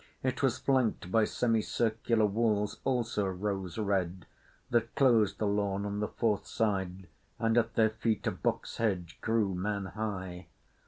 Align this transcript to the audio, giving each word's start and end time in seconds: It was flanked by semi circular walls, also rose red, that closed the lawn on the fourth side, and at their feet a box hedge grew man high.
It 0.23 0.41
was 0.41 0.57
flanked 0.57 1.11
by 1.11 1.25
semi 1.25 1.61
circular 1.61 2.25
walls, 2.25 2.79
also 2.83 3.27
rose 3.27 3.77
red, 3.77 4.25
that 4.71 4.95
closed 4.95 5.37
the 5.37 5.45
lawn 5.45 5.85
on 5.85 5.99
the 5.99 6.07
fourth 6.07 6.47
side, 6.47 7.05
and 7.37 7.55
at 7.55 7.75
their 7.75 7.91
feet 7.91 8.25
a 8.25 8.31
box 8.31 8.77
hedge 8.77 9.19
grew 9.21 9.53
man 9.53 9.85
high. 9.93 10.47